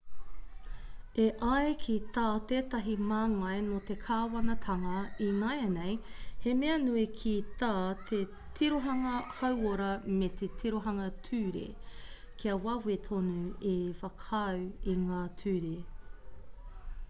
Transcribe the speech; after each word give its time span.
e 1.23 1.25
ai 1.47 1.73
ki 1.81 1.95
tā 2.13 2.21
tētahi 2.51 2.93
māngai 3.09 3.57
nō 3.65 3.75
te 3.89 3.97
kāwanatanga 4.05 4.93
ināianei 5.25 5.93
he 6.47 6.55
mea 6.63 6.79
nui 6.87 7.03
ki 7.19 7.35
tā 7.65 7.71
te 8.09 8.21
tirohanga 8.61 9.13
hauora 9.43 9.91
me 10.23 10.31
te 10.41 10.51
tirohanga 10.65 11.07
ture 11.29 11.67
kia 12.41 12.57
wawe 12.67 12.97
tonu 13.11 13.37
te 13.63 13.77
whakaū 14.01 14.59
i 14.95 14.99
ngā 15.07 15.23
ture 15.45 15.77